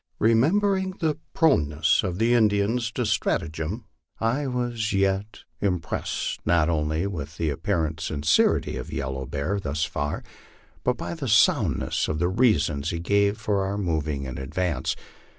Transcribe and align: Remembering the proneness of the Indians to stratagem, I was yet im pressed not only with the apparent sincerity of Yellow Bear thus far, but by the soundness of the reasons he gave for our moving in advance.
Remembering 0.17 0.95
the 0.99 1.19
proneness 1.35 2.01
of 2.01 2.17
the 2.17 2.33
Indians 2.33 2.89
to 2.93 3.05
stratagem, 3.05 3.85
I 4.19 4.47
was 4.47 4.93
yet 4.93 5.43
im 5.61 5.79
pressed 5.79 6.39
not 6.43 6.69
only 6.69 7.05
with 7.05 7.37
the 7.37 7.51
apparent 7.51 7.99
sincerity 7.99 8.77
of 8.77 8.91
Yellow 8.91 9.27
Bear 9.27 9.59
thus 9.59 9.85
far, 9.85 10.23
but 10.83 10.97
by 10.97 11.13
the 11.13 11.27
soundness 11.27 12.07
of 12.07 12.17
the 12.17 12.29
reasons 12.29 12.89
he 12.89 12.97
gave 12.97 13.37
for 13.37 13.63
our 13.63 13.77
moving 13.77 14.23
in 14.23 14.39
advance. 14.39 14.95